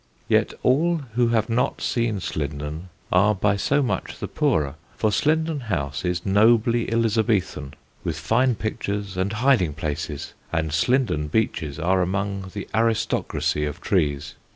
Yet 0.27 0.55
all 0.63 1.01
who 1.13 1.27
have 1.27 1.47
not 1.47 1.79
seen 1.79 2.21
Slindon 2.21 2.89
are 3.11 3.35
by 3.35 3.55
so 3.55 3.83
much 3.83 4.17
the 4.17 4.27
poorer, 4.27 4.73
for 4.97 5.11
Slindon 5.11 5.65
House 5.65 6.03
is 6.03 6.25
nobly 6.25 6.91
Elizabethan, 6.91 7.75
with 8.03 8.17
fine 8.17 8.55
pictures 8.55 9.15
and 9.15 9.31
hiding 9.31 9.75
places, 9.75 10.33
and 10.51 10.71
Slindon 10.73 11.27
beeches 11.27 11.77
are 11.77 12.01
among 12.01 12.49
the 12.55 12.67
aristocracy 12.73 13.63
of 13.63 13.79
trees. 13.79 14.33